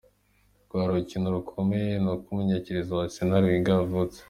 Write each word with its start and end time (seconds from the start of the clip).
"Rwari 0.65 0.89
urukino 0.91 1.27
rukomeye," 1.35 1.91
ni 2.03 2.09
ko 2.19 2.25
umumenyereza 2.31 2.91
wa 2.97 3.03
Arsenal, 3.07 3.43
Wenger 3.47 3.75
yavuze. 3.79 4.17